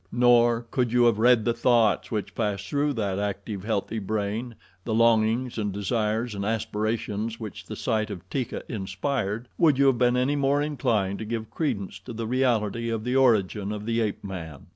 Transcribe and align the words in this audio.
Nor, 0.11 0.65
could 0.71 0.91
you 0.91 1.03
have 1.03 1.19
read 1.19 1.45
the 1.45 1.53
thoughts 1.53 2.09
which 2.09 2.33
passed 2.33 2.65
through 2.67 2.93
that 2.93 3.19
active, 3.19 3.63
healthy 3.63 3.99
brain, 3.99 4.55
the 4.83 4.95
longings 4.95 5.59
and 5.59 5.71
desires 5.71 6.33
and 6.33 6.43
aspirations 6.43 7.39
which 7.39 7.67
the 7.67 7.75
sight 7.75 8.09
of 8.09 8.27
Teeka 8.31 8.63
inspired, 8.67 9.47
would 9.59 9.77
you 9.77 9.85
have 9.85 9.99
been 9.99 10.17
any 10.17 10.35
more 10.35 10.59
inclined 10.59 11.19
to 11.19 11.25
give 11.25 11.51
credence 11.51 11.99
to 11.99 12.13
the 12.13 12.25
reality 12.25 12.89
of 12.89 13.03
the 13.03 13.15
origin 13.15 13.71
of 13.71 13.85
the 13.85 14.01
ape 14.01 14.23
man. 14.23 14.65